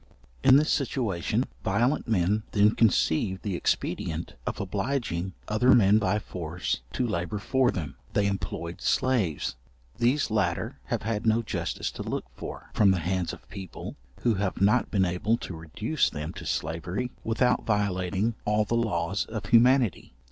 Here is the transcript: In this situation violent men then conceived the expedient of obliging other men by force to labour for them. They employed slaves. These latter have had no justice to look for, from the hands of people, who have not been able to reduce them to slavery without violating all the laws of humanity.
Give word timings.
In 0.43 0.55
this 0.55 0.71
situation 0.71 1.45
violent 1.63 2.07
men 2.07 2.41
then 2.53 2.73
conceived 2.73 3.43
the 3.43 3.55
expedient 3.55 4.33
of 4.47 4.59
obliging 4.59 5.33
other 5.47 5.75
men 5.75 5.99
by 5.99 6.17
force 6.17 6.81
to 6.93 7.05
labour 7.05 7.37
for 7.37 7.69
them. 7.69 7.97
They 8.13 8.25
employed 8.25 8.81
slaves. 8.81 9.57
These 9.99 10.31
latter 10.31 10.79
have 10.85 11.03
had 11.03 11.27
no 11.27 11.43
justice 11.43 11.91
to 11.91 12.01
look 12.01 12.25
for, 12.33 12.71
from 12.73 12.89
the 12.89 12.97
hands 12.97 13.31
of 13.31 13.47
people, 13.47 13.95
who 14.21 14.33
have 14.33 14.59
not 14.59 14.89
been 14.89 15.05
able 15.05 15.37
to 15.37 15.55
reduce 15.55 16.09
them 16.09 16.33
to 16.33 16.47
slavery 16.47 17.11
without 17.23 17.63
violating 17.67 18.33
all 18.43 18.65
the 18.65 18.73
laws 18.73 19.25
of 19.25 19.45
humanity. 19.45 20.15